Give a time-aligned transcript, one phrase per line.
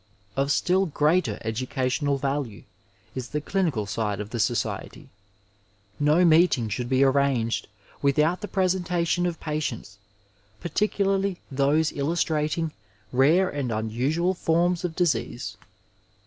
[0.35, 2.63] Of still greater educational value
[3.13, 5.09] is the clinical side of the society.
[5.99, 7.67] No meeting shotdd be arranged
[8.01, 9.99] without the presentation of patients,
[10.59, 12.71] par ticularly those illustrating
[13.11, 15.55] rare and unusual forms of disease.